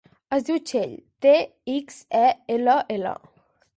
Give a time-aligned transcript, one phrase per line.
[0.35, 0.95] Es diu Txell:
[1.25, 1.33] te,
[1.75, 2.25] ics, e,
[2.57, 3.13] ela, ela.